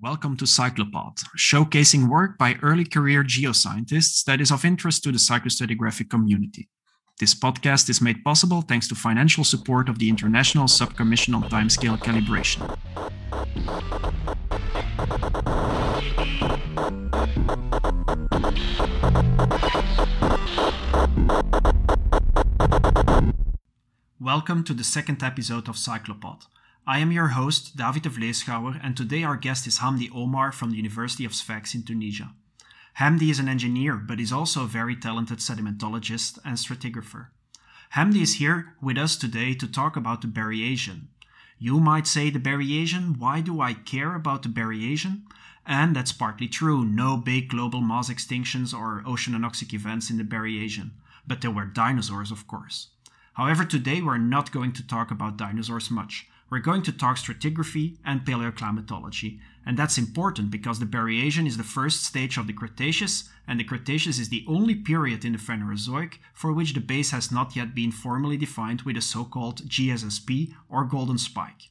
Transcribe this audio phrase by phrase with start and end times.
[0.00, 5.18] Welcome to Cyclopod, showcasing work by early career geoscientists that is of interest to the
[5.18, 6.68] cyclostratigraphic community.
[7.18, 11.98] This podcast is made possible thanks to financial support of the International Subcommission on Timescale
[11.98, 12.62] Calibration.
[24.20, 26.46] Welcome to the second episode of Cyclopod.
[26.88, 30.70] I am your host, David de Vleeschouwer, and today our guest is Hamdi Omar from
[30.70, 32.30] the University of Sfax in Tunisia.
[32.98, 37.26] Hamdi is an engineer, but is also a very talented sedimentologist and stratigrapher.
[37.94, 41.08] Hamdi is here with us today to talk about the Berriasian.
[41.58, 45.24] You might say the Berriasian, why do I care about the Berriasian?
[45.66, 50.24] And that's partly true, no big global mass extinctions or ocean anoxic events in the
[50.24, 50.92] Berriasian,
[51.26, 52.88] but there were dinosaurs, of course.
[53.34, 57.96] However, today we're not going to talk about dinosaurs much we're going to talk stratigraphy
[58.04, 59.38] and paleoclimatology.
[59.66, 63.64] And that's important because the Berriasian is the first stage of the Cretaceous, and the
[63.64, 67.74] Cretaceous is the only period in the Phanerozoic for which the base has not yet
[67.74, 71.70] been formally defined with a so called GSSP or golden spike.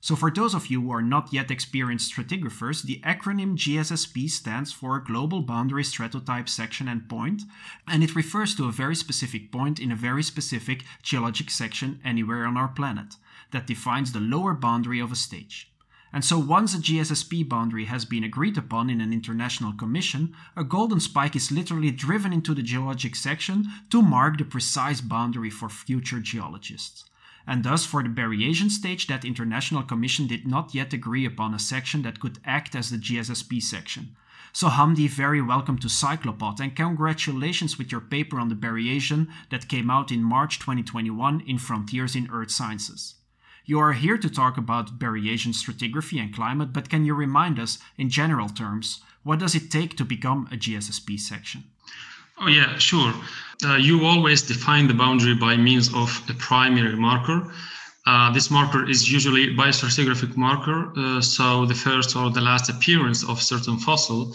[0.00, 4.70] So, for those of you who are not yet experienced stratigraphers, the acronym GSSP stands
[4.70, 7.42] for Global Boundary Stratotype Section and Point,
[7.88, 12.46] and it refers to a very specific point in a very specific geologic section anywhere
[12.46, 13.16] on our planet
[13.50, 15.72] that defines the lower boundary of a stage.
[16.12, 20.64] And so once a GSSP boundary has been agreed upon in an international commission, a
[20.64, 25.68] golden spike is literally driven into the geologic section to mark the precise boundary for
[25.68, 27.04] future geologists.
[27.48, 31.58] And thus, for the Berriasian stage, that international commission did not yet agree upon a
[31.58, 34.14] section that could act as the GSSP section.
[34.52, 39.68] So Hamdi, very welcome to Cyclopod and congratulations with your paper on the Berriasian that
[39.68, 43.14] came out in March 2021 in Frontiers in Earth Sciences.
[43.64, 47.78] You are here to talk about Berriasian stratigraphy and climate, but can you remind us,
[47.96, 51.64] in general terms, what does it take to become a GSSP section?
[52.40, 53.12] Oh, yeah, sure.
[53.64, 57.52] Uh, you always define the boundary by means of a primary marker.
[58.06, 63.28] Uh, this marker is usually biostratigraphic marker, uh, so the first or the last appearance
[63.28, 64.34] of certain fossil.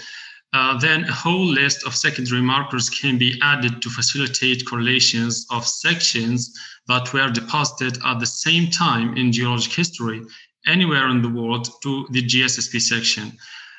[0.52, 5.66] Uh, then a whole list of secondary markers can be added to facilitate correlations of
[5.66, 6.54] sections
[6.88, 10.22] that were deposited at the same time in geologic history
[10.68, 13.32] anywhere in the world to the GSSP section.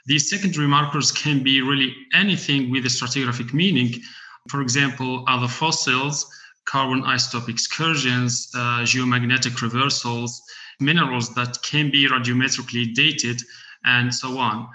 [0.06, 4.02] These secondary markers can be really anything with a stratigraphic meaning.
[4.50, 6.26] For example, other fossils,
[6.66, 10.42] carbon isotope excursions, uh, geomagnetic reversals,
[10.78, 13.40] minerals that can be radiometrically dated,
[13.84, 14.68] and so on.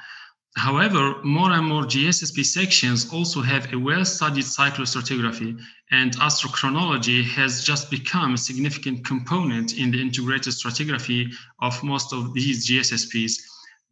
[0.56, 5.62] However, more and more GSSP sections also have a well-studied cyclostratigraphy,
[5.92, 12.34] and astrochronology has just become a significant component in the integrated stratigraphy of most of
[12.34, 13.34] these GSSPs,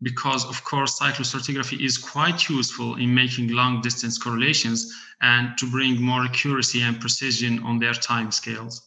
[0.01, 6.23] because of course cyclostratigraphy is quite useful in making long-distance correlations and to bring more
[6.23, 8.83] accuracy and precision on their time scales.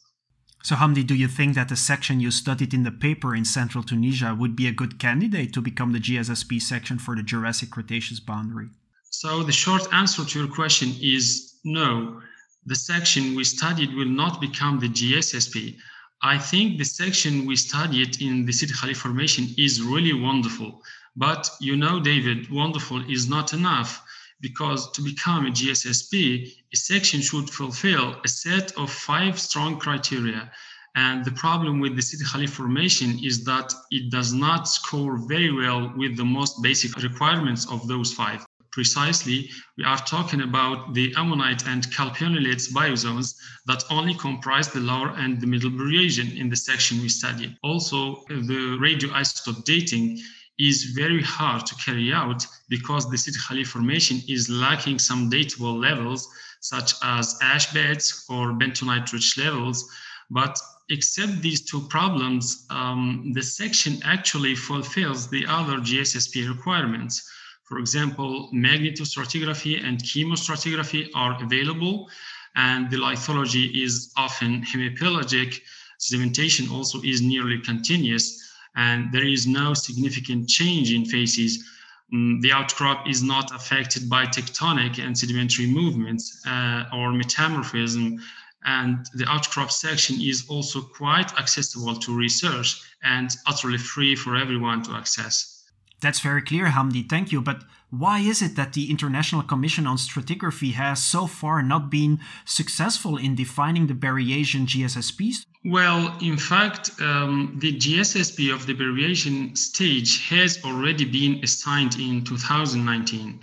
[0.63, 3.83] So, Hamdi, do you think that the section you studied in the paper in central
[3.83, 8.21] Tunisia would be a good candidate to become the GSSP section for the Jurassic Cretaceous
[8.21, 8.69] boundary?
[9.09, 12.21] So, the short answer to your question is no.
[12.67, 15.79] The section we studied will not become the GSSP.
[16.23, 20.83] I think the section we studied in the Sidi Khalif Formation is really wonderful.
[21.17, 24.03] But you know, David, wonderful is not enough
[24.41, 30.51] because to become a GSSP, a section should fulfill a set of five strong criteria.
[30.97, 35.53] And the problem with the Sidi Khalif formation is that it does not score very
[35.53, 38.45] well with the most basic requirements of those five.
[38.73, 43.35] Precisely, we are talking about the ammonite and calpionellid biozones
[43.67, 47.57] that only comprise the lower and the middle Berriasian in the section we studied.
[47.63, 50.21] Also, the radioisotope dating
[50.61, 55.81] is very hard to carry out because the Sidi Khalif formation is lacking some datable
[55.81, 56.29] levels
[56.61, 59.91] such as ash beds or bentonite rich levels.
[60.29, 60.59] But
[60.91, 67.27] except these two problems, um, the section actually fulfills the other GSSP requirements.
[67.65, 72.11] For example, magnetostratigraphy and chemostratigraphy are available,
[72.57, 75.61] and the lithology is often hemipelagic.
[75.99, 81.65] Sedimentation also is nearly continuous and there is no significant change in facies.
[82.13, 88.21] Um, the outcrop is not affected by tectonic and sedimentary movements uh, or metamorphism.
[88.65, 94.83] And the outcrop section is also quite accessible to research and utterly free for everyone
[94.85, 95.60] to access.
[96.01, 97.09] That's very clear, Hamdi.
[97.09, 97.41] Thank you.
[97.43, 102.21] But why is it that the International Commission on Stratigraphy has so far not been
[102.45, 105.45] successful in defining the Berriasian GSSPs?
[105.65, 112.25] Well, in fact, um, the GSSP of the Berriasian stage has already been assigned in
[112.25, 113.41] 2019.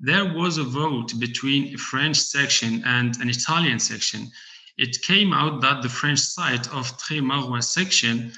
[0.00, 4.30] There was a vote between a French section and an Italian section.
[4.76, 8.32] It came out that the French side of Tré section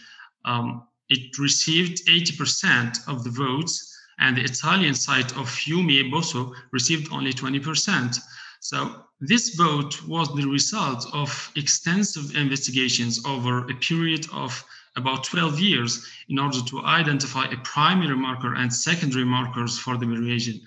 [0.44, 3.74] um, it received 80% of the votes
[4.18, 8.18] and the Italian side of Fiumi e Bosso received only 20%.
[8.60, 8.78] So
[9.20, 14.64] this vote was the result of extensive investigations over a period of
[14.96, 15.92] about 12 years
[16.30, 20.60] in order to identify a primary marker and secondary markers for the Berriasian.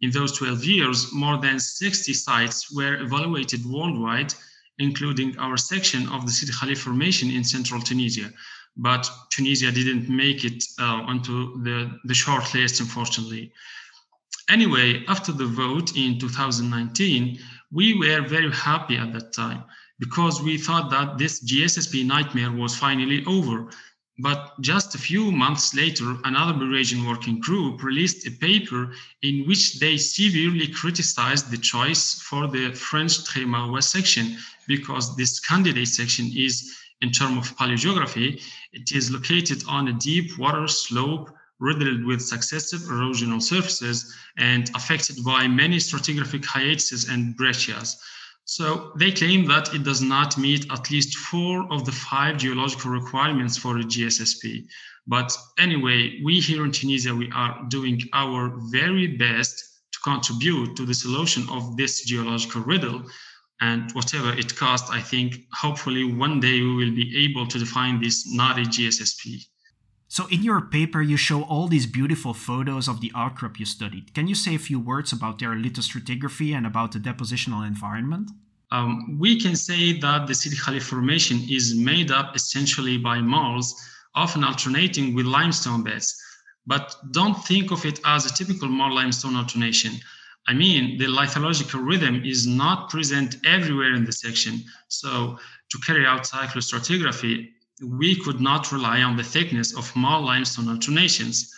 [0.00, 4.32] In those 12 years, more than 60 sites were evaluated worldwide,
[4.78, 8.32] including our section of the Sidi Khalif Formation in central Tunisia
[8.76, 13.52] but Tunisia didn't make it uh, onto the, the short list, unfortunately.
[14.48, 17.38] Anyway, after the vote in 2019,
[17.70, 19.64] we were very happy at that time
[19.98, 23.70] because we thought that this GSSP nightmare was finally over.
[24.18, 28.92] But just a few months later, another Berriasian working group released a paper
[29.22, 34.36] in which they severely criticized the choice for the French Tré Maroua section
[34.68, 40.38] because this candidate section is in terms of paleogeography, it is located on a deep
[40.38, 48.00] water slope riddled with successive erosional surfaces and affected by many stratigraphic hiatuses and breccias.
[48.44, 52.90] So they claim that it does not meet at least four of the five geological
[52.90, 54.66] requirements for a GSSP.
[55.06, 59.54] But anyway, we here in Tunisia, we are doing our very best
[59.92, 63.04] to contribute to the solution of this geological riddle
[63.62, 68.00] and whatever it costs, I think hopefully one day we will be able to define
[68.00, 69.46] this NARI GSSP.
[70.08, 74.12] So, in your paper, you show all these beautiful photos of the outcrop you studied.
[74.14, 78.30] Can you say a few words about their lithostratigraphy and about the depositional environment?
[78.72, 83.66] Um, we can say that the Sidi Khalif Formation is made up essentially by marls,
[84.14, 86.20] often alternating with limestone beds.
[86.66, 89.92] But don't think of it as a typical marl limestone alternation.
[90.48, 94.64] I mean, the lithological rhythm is not present everywhere in the section.
[94.88, 95.38] So
[95.70, 97.48] to carry out cyclostratigraphy,
[97.84, 101.52] we could not rely on the thickness of marl limestone alternations.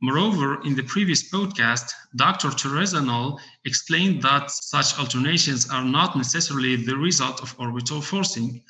[0.00, 2.50] Moreover, in the previous podcast, Dr.
[2.50, 8.62] Theresa Nohl explained that such alternations are not necessarily the result of orbital forcing.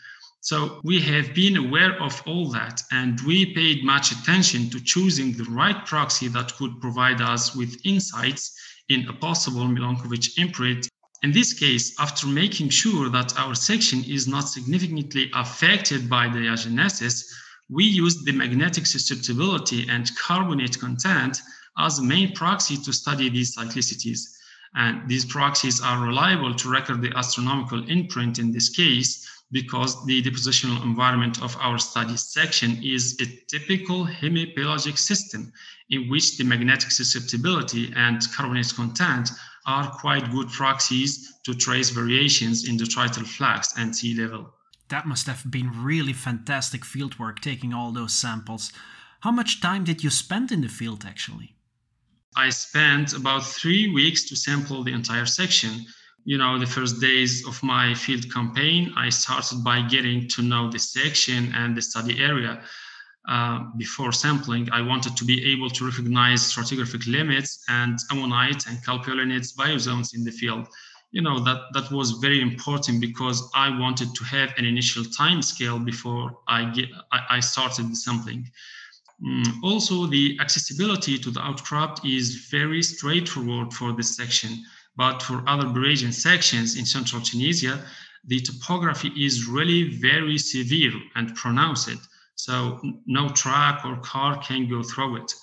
[0.44, 5.34] So we have been aware of all that, and we paid much attention to choosing
[5.34, 8.52] the right proxy that could provide us with insights
[8.88, 10.88] in a possible Milankovitch imprint.
[11.22, 17.22] In this case, after making sure that our section is not significantly affected by diagenesis,
[17.70, 21.40] we used the magnetic susceptibility and carbonate content
[21.78, 24.22] as a main proxy to study these cyclicities.
[24.74, 30.22] And these proxies are reliable to record the astronomical imprint in this case because the
[30.22, 35.52] depositional environment of our study section is a typical hemipelagic system
[35.90, 39.30] in which the magnetic susceptibility and carbonate content
[39.66, 44.52] are quite good proxies to trace variations in detrital flux and sea level.
[44.88, 48.72] That must have been really fantastic fieldwork taking all those samples.
[49.20, 51.54] How much time did you spend in the field actually?
[52.34, 55.86] I spent about three weeks to sample the entire section
[56.24, 60.70] you know the first days of my field campaign i started by getting to know
[60.70, 62.62] the section and the study area.
[63.28, 68.78] Uh, before sampling i wanted to be able to recognize stratigraphic limits and ammonite and
[68.84, 70.66] calpionellid biozones in the field.
[71.12, 75.40] You know that that was very important because i wanted to have an initial time
[75.40, 78.50] scale before i get i, I started the sampling.
[79.24, 84.64] Mm, also the accessibility to the outcrop is very straightforward for this section
[84.96, 87.84] but for other Berriasian sections in central Tunisia,
[88.24, 91.98] the topography is really very severe and pronounced.
[92.36, 95.34] So no truck or car can go through it.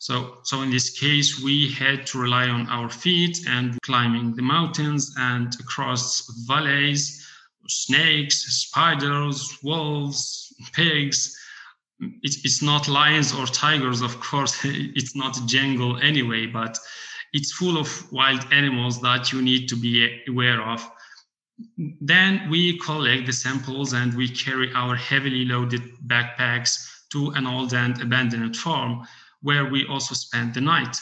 [0.00, 4.42] So, so in this case, we had to rely on our feet and climbing the
[4.42, 7.26] mountains and across valleys,
[7.68, 11.34] snakes, spiders, wolves, pigs.
[12.22, 14.54] it's not lions or tigers, of course.
[14.64, 16.78] It's not jungle anyway, but
[17.34, 20.88] it's full of wild animals that you need to be aware of.
[22.00, 27.74] Then we collect the samples and we carry our heavily loaded backpacks to an old
[27.74, 29.06] and abandoned farm
[29.42, 30.96] where we also spend the night.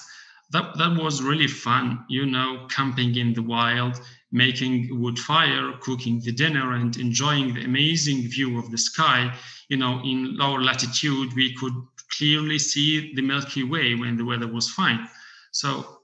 [0.50, 6.20] That, that was really fun, you know, camping in the wild, making wood fire, cooking
[6.20, 9.34] the dinner, and enjoying the amazing view of the sky.
[9.68, 11.74] You know, in lower latitude, we could
[12.10, 15.08] clearly see the Milky Way when the weather was fine.
[15.52, 16.01] So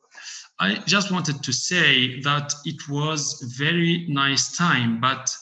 [0.61, 5.35] I just wanted to say that it was a very nice time, but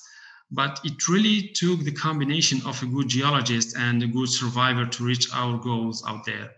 [0.51, 5.05] but it really took the combination of a good geologist and a good survivor to
[5.05, 6.53] reach our goals out there.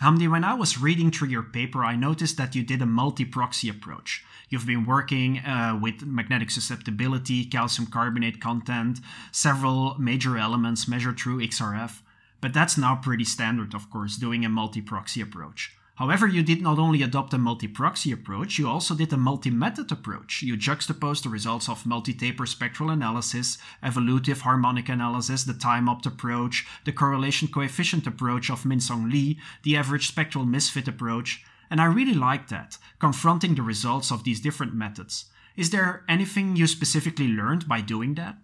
[0.00, 3.24] Hamdi, when I was reading through your paper, I noticed that you did a multi
[3.24, 4.24] proxy approach.
[4.48, 9.00] You've been working uh, with magnetic susceptibility, calcium carbonate content,
[9.32, 12.02] several major elements measured through XRF,
[12.40, 15.72] but that's now pretty standard, of course, doing a multi proxy approach.
[15.96, 20.42] However, you did not only adopt a multi-proxy approach, you also did a multi-method approach.
[20.42, 26.92] You juxtaposed the results of multi-taper spectral analysis, evolutive harmonic analysis, the TimeOpt approach, the
[26.92, 32.48] correlation coefficient approach of Mingsong Li, the average spectral misfit approach, and I really like
[32.48, 35.26] that, confronting the results of these different methods.
[35.56, 38.36] Is there anything you specifically learned by doing that?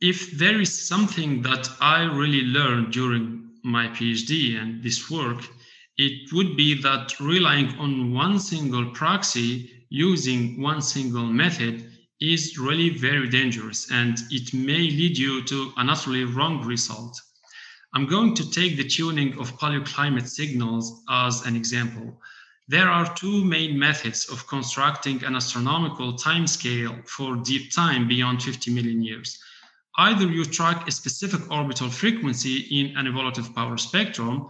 [0.00, 5.44] If there is something that I really learned during my PhD and this work,
[5.98, 11.90] it would be that relying on one single proxy using one single method
[12.20, 17.20] is really very dangerous and it may lead you to an utterly wrong result.
[17.94, 22.20] I'm going to take the tuning of paleoclimate signals as an example.
[22.68, 28.72] There are two main methods of constructing an astronomical timescale for deep time beyond 50
[28.72, 29.38] million years.
[29.96, 34.48] Either you track a specific orbital frequency in an evolutive power spectrum,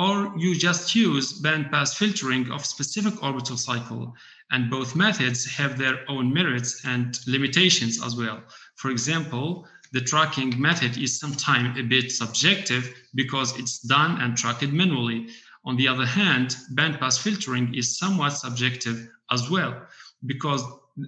[0.00, 4.14] or you just use bandpass filtering of specific orbital cycle.
[4.50, 8.42] And both methods have their own merits and limitations as well.
[8.76, 14.72] For example, the tracking method is sometimes a bit subjective because it's done and tracked
[14.72, 15.28] manually.
[15.66, 19.86] On the other hand, bandpass filtering is somewhat subjective as well
[20.24, 20.64] because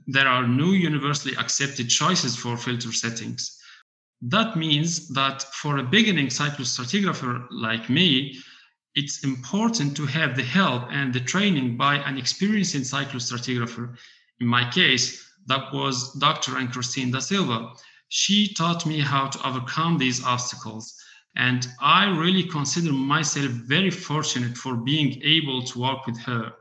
[0.06, 3.58] there are no universally accepted choices for filter settings.
[4.20, 8.38] That means that for a beginning cyclostratigrapher like me,
[8.94, 13.96] it's important to have the help and the training by an experienced cyclostratigrapher.
[14.40, 16.58] In my case, that was Dr.
[16.58, 17.72] Anne Christine da Silva.
[18.08, 20.94] She taught me how to overcome these obstacles.
[21.36, 26.52] And I really consider myself very fortunate for being able to work with her.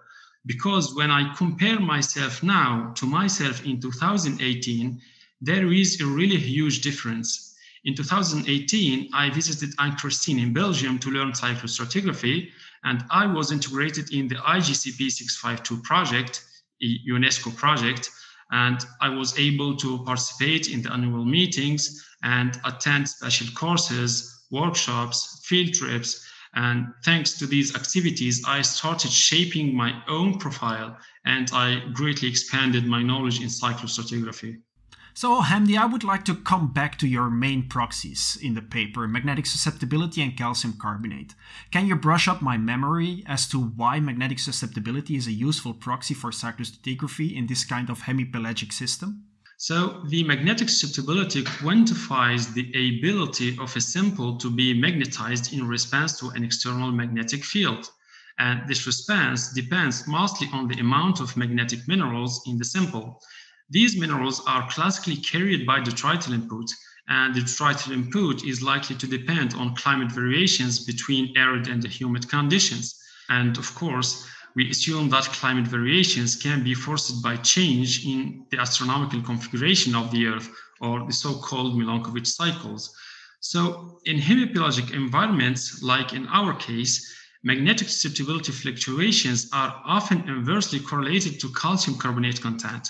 [0.46, 5.02] Because when I compare myself now to myself in 2018,
[5.42, 7.51] there is a really huge difference
[7.84, 12.50] in 2018, I visited Anne Christine in Belgium to learn cyclostratigraphy,
[12.84, 16.44] and I was integrated in the IGCP 652 project,
[16.82, 18.10] UNESCO project,
[18.52, 25.42] and I was able to participate in the annual meetings and attend special courses, workshops,
[25.46, 26.28] field trips.
[26.54, 32.86] And thanks to these activities, I started shaping my own profile and I greatly expanded
[32.86, 34.62] my knowledge in cyclostratigraphy.
[35.14, 39.08] So, Hamdi, I would like to come back to your main proxies in the paper
[39.10, 41.36] magnetic susceptibility and calcium carbonate.
[41.70, 46.14] Can you brush up my memory as to why magnetic susceptibility is a useful proxy
[46.14, 49.26] for cyclostratigraphy in this kind of hemipelagic system?
[49.58, 56.18] So, the magnetic susceptibility quantifies the ability of a sample to be magnetized in response
[56.20, 57.92] to an external magnetic field.
[58.40, 63.22] And this response depends mostly on the amount of magnetic minerals in the sample.
[63.72, 66.70] These minerals are classically carried by detrital input,
[67.08, 71.88] and the detrital input is likely to depend on climate variations between arid and the
[71.88, 73.00] humid conditions.
[73.30, 78.60] And of course, we assume that climate variations can be forced by change in the
[78.60, 80.50] astronomical configuration of the Earth,
[80.82, 82.94] or the so-called Milankovitch cycles.
[83.40, 87.10] So in hemipelagic environments, like in our case,
[87.44, 92.90] magnetic susceptibility fluctuations are often inversely correlated to calcium carbonate content.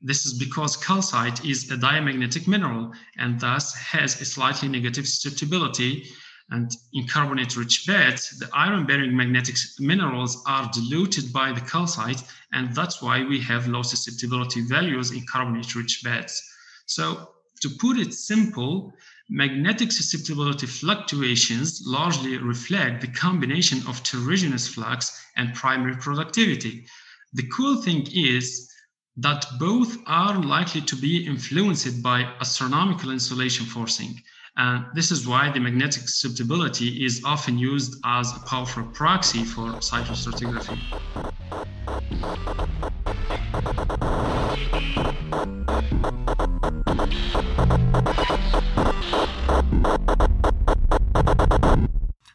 [0.00, 6.08] This is because calcite is a diamagnetic mineral and thus has a slightly negative susceptibility.
[6.50, 12.22] And in carbonate rich beds, the iron bearing magnetic minerals are diluted by the calcite,
[12.52, 16.42] and that's why we have low susceptibility values in carbonate rich beds.
[16.86, 18.94] So, to put it simple,
[19.28, 26.86] magnetic susceptibility fluctuations largely reflect the combination of terrigenous flux and primary productivity.
[27.34, 28.72] The cool thing is
[29.18, 34.22] that both are likely to be influenced by astronomical insolation forcing.
[34.56, 39.72] And this is why the magnetic susceptibility is often used as a powerful proxy for
[39.80, 40.78] cyclostratigraphy.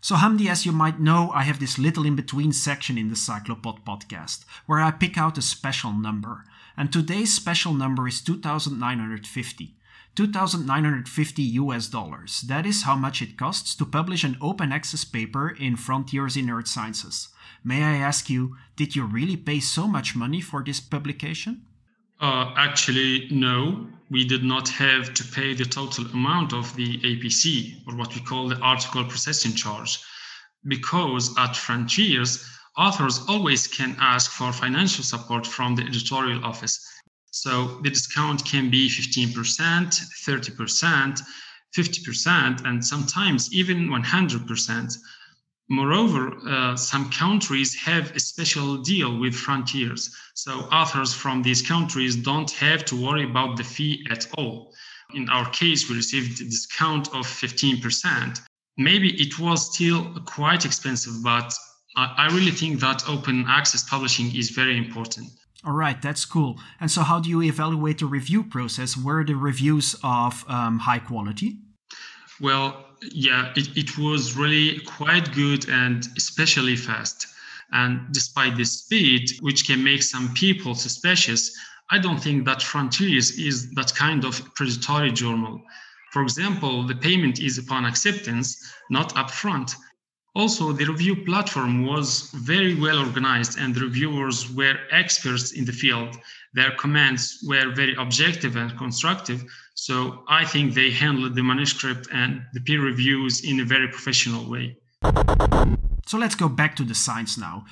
[0.02, 3.16] So, Hamdi, as you might know, I have this little in between section in the
[3.16, 6.44] Cyclopod podcast where I pick out a special number
[6.78, 9.76] and today's special number is 2950.
[10.16, 12.42] 2,950 US dollars.
[12.42, 16.50] That is how much it costs to publish an open access paper in Frontiers in
[16.50, 17.30] Earth Sciences.
[17.64, 21.66] May I ask you, did you really pay so much money for this publication?
[22.20, 23.88] Uh, actually, no.
[24.12, 28.22] We did not have to pay the total amount of the APC, or what we
[28.22, 30.00] call the article processing charge,
[30.68, 36.80] because at Frontiers, authors always can ask for financial support from the editorial office.
[37.32, 41.22] So the discount can be 15%, 30%,
[41.76, 44.98] 50%, and sometimes even 100%.
[45.70, 50.16] Moreover, uh, some countries have a special deal with frontiers.
[50.36, 54.74] So authors from these countries don't have to worry about the fee at all.
[55.16, 58.42] In our case, we received a discount of 15%.
[58.78, 61.54] Maybe it was still quite expensive, but
[61.96, 65.28] I really think that open access publishing is very important.
[65.66, 66.60] All right, that's cool.
[66.82, 68.98] And so, how do you evaluate the review process?
[68.98, 71.58] Were the reviews of um, high quality?
[72.42, 77.28] Well, yeah, it, it was really quite good and especially fast.
[77.72, 81.58] And despite the speed, which can make some people suspicious,
[81.90, 85.62] I don't think that Frontiers is that kind of predatory journal.
[86.12, 89.76] For example, the payment is upon acceptance, not upfront.
[90.36, 95.72] Also, the review platform was very well organized, and the reviewers were experts in the
[95.72, 96.18] field.
[96.56, 99.44] Their comments were very objective and constructive.
[99.76, 104.50] So, I think they handled the manuscript and the peer reviews in a very professional
[104.50, 104.78] way.
[106.08, 107.66] So, let's go back to the science now.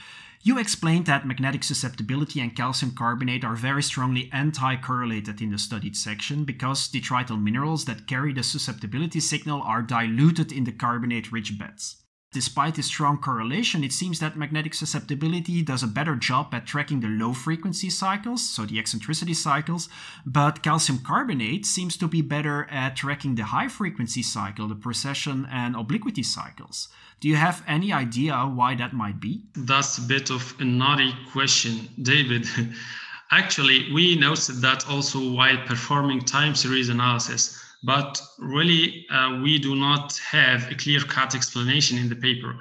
[0.44, 5.58] You explained that magnetic susceptibility and calcium carbonate are very strongly anti correlated in the
[5.58, 11.32] studied section because detrital minerals that carry the susceptibility signal are diluted in the carbonate
[11.32, 12.01] rich beds.
[12.34, 17.02] Despite this strong correlation, it seems that magnetic susceptibility does a better job at tracking
[17.02, 19.90] the low frequency cycles, so the eccentricity cycles,
[20.26, 25.46] but calcium carbonate seems to be better at tracking the high frequency cycle, the precession
[25.52, 26.88] and obliquity cycles.
[27.20, 29.42] Do you have any idea why that might be?
[29.54, 32.48] That's a bit of a naughty question, David.
[33.32, 39.76] Actually, we noticed that also while performing time series analysis but really uh, we do
[39.76, 42.60] not have a clear cut explanation in the paper.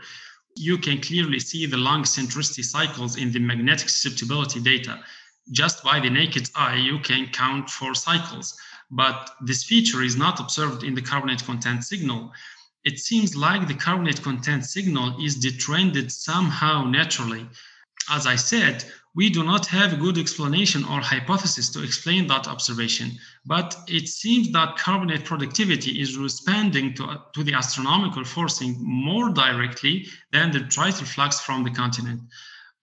[0.57, 5.01] You can clearly see the long eccentricity cycles in the magnetic susceptibility data.
[5.53, 8.59] Just by the naked eye, you can count four cycles,
[8.91, 12.33] but this feature is not observed in the carbonate content signal.
[12.85, 17.47] It seems like the carbonate content signal is detrended somehow naturally.
[18.11, 22.47] As I said, we do not have a good explanation or hypothesis to explain that
[22.47, 23.11] observation,
[23.45, 30.07] but it seems that carbonate productivity is responding to, to the astronomical forcing more directly
[30.33, 32.21] than the detrital flux from the continent.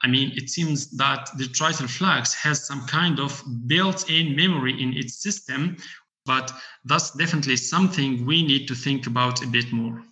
[0.03, 4.81] I mean, it seems that the detrital flux has some kind of built in memory
[4.81, 5.77] in its system,
[6.25, 6.51] but
[6.83, 10.03] that's definitely something we need to think about a bit more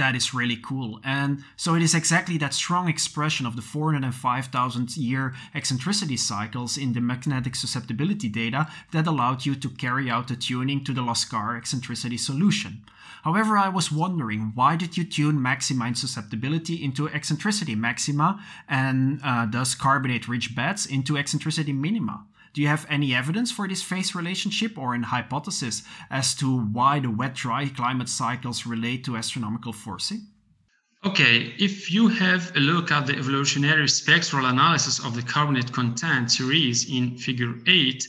[0.00, 0.98] that is really cool.
[1.04, 6.94] And so it is exactly that strong expression of the 405,000 year eccentricity cycles in
[6.94, 11.56] the magnetic susceptibility data that allowed you to carry out the tuning to the Laskar
[11.56, 12.82] eccentricity solution.
[13.24, 19.46] However, I was wondering why did you tune maxima susceptibility into eccentricity maxima and uh,
[19.50, 22.24] thus carbonate rich beds into eccentricity minima?
[22.52, 26.98] Do you have any evidence for this phase relationship or an hypothesis as to why
[26.98, 30.26] the wet dry climate cycles relate to astronomical forcing?
[31.04, 36.30] Okay, if you have a look at the evolutionary spectral analysis of the carbonate content
[36.30, 38.06] series in figure 8,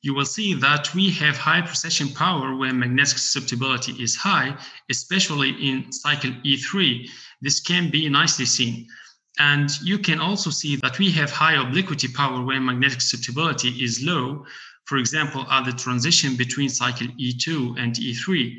[0.00, 4.56] you will see that we have high precession power when magnetic susceptibility is high,
[4.90, 7.08] especially in cycle E3.
[7.40, 8.88] This can be nicely seen.
[9.38, 14.02] And you can also see that we have high obliquity power when magnetic susceptibility is
[14.02, 14.44] low,
[14.84, 18.58] for example, at the transition between cycle E2 and E3.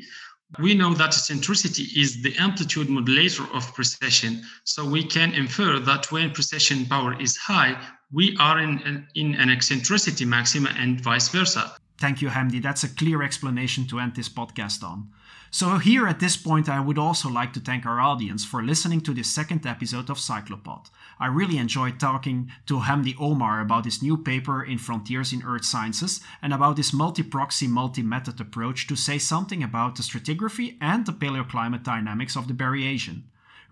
[0.58, 4.42] We know that eccentricity is the amplitude modulator of precession.
[4.64, 7.80] So we can infer that when precession power is high,
[8.12, 11.76] we are in, in an eccentricity maxima and vice versa.
[11.98, 12.60] Thank you, Hamdi.
[12.62, 15.10] That's a clear explanation to end this podcast on.
[15.50, 19.00] So, here at this point, I would also like to thank our audience for listening
[19.02, 20.90] to this second episode of Cyclopod.
[21.20, 25.64] I really enjoyed talking to Hamdi Omar about his new paper in Frontiers in Earth
[25.64, 30.76] Sciences and about this multi proxy, multi method approach to say something about the stratigraphy
[30.80, 33.22] and the paleoclimate dynamics of the Berriasian.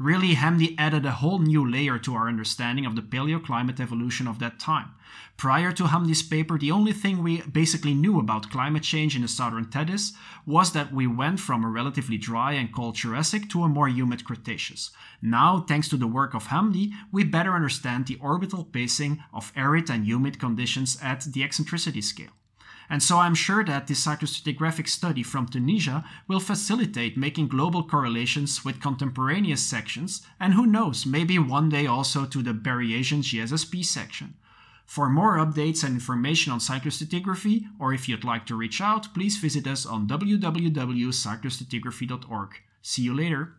[0.02, 4.40] Really, Hamdi added a whole new layer to our understanding of the paleoclimate evolution of
[4.40, 4.90] that time.
[5.36, 9.28] Prior to Hamdi's paper, the only thing we basically knew about climate change in the
[9.28, 10.10] southern Tethys
[10.44, 14.24] was that we went from a relatively dry and cold Jurassic to a more humid
[14.24, 14.90] Cretaceous.
[15.22, 19.88] Now, thanks to the work of Hamdi, we better understand the orbital pacing of arid
[19.88, 22.32] and humid conditions at the eccentricity scale.
[22.90, 28.64] And so I'm sure that this cyclostratigraphic study from Tunisia will facilitate making global correlations
[28.64, 34.34] with contemporaneous sections, and who knows, maybe one day also to the Berriasian GSSP section.
[34.84, 39.36] For more updates and information on cyclostratigraphy, or if you'd like to reach out, please
[39.38, 42.50] visit us on www.cyclostratigraphy.org.
[42.82, 43.54] See you later.